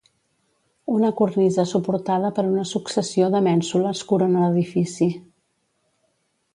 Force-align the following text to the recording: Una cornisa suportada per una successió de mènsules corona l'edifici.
Una 0.93 1.11
cornisa 1.19 1.65
suportada 1.73 2.33
per 2.39 2.47
una 2.55 2.65
successió 2.71 3.29
de 3.37 3.45
mènsules 3.51 4.05
corona 4.13 4.45
l'edifici. 4.47 5.13